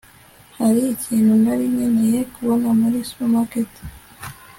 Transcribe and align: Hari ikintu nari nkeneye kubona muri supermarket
Hari 0.57 0.81
ikintu 0.95 1.33
nari 1.43 1.65
nkeneye 1.73 2.19
kubona 2.33 2.67
muri 2.79 2.97
supermarket 3.07 3.71